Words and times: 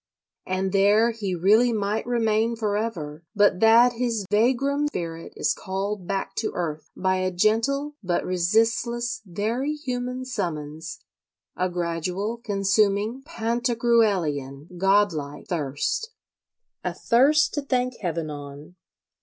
And 0.47 0.71
there 0.71 1.11
he 1.11 1.35
really 1.35 1.71
might 1.71 2.07
remain 2.07 2.55
for 2.55 2.75
ever, 2.75 3.23
but 3.35 3.59
that 3.59 3.93
his 3.93 4.25
vagrom 4.31 4.87
spirit 4.87 5.31
is 5.35 5.53
called 5.53 6.07
back 6.07 6.33
to 6.37 6.49
earth 6.55 6.89
by 6.97 7.17
a 7.17 7.29
gentle 7.29 7.93
but 8.01 8.25
resistless, 8.25 9.21
very 9.27 9.75
human 9.75 10.25
summons,—a 10.25 11.69
gradual, 11.69 12.37
consuming, 12.37 13.21
Pantagruelian, 13.27 14.69
god 14.75 15.13
like, 15.13 15.45
thirst: 15.45 16.09
a 16.83 16.95
thirst 16.95 17.53
to 17.53 17.61
thank 17.61 17.97
Heaven 17.99 18.31
on. 18.31 18.77